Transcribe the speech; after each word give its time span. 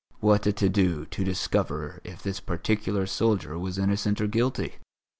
What 0.19 0.47
a 0.47 0.53
to 0.53 0.67
do 0.67 1.05
to 1.05 1.23
discover 1.23 2.01
if 2.03 2.23
this 2.23 2.39
particular 2.39 3.05
soldier 3.05 3.59
was 3.59 3.77
innocent 3.77 4.19
or 4.19 4.25
guilty! 4.25 4.77